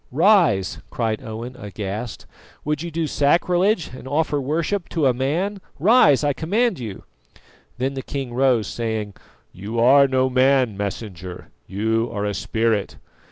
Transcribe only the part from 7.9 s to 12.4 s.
the king rose, saying: "You are no man, Messenger, you are a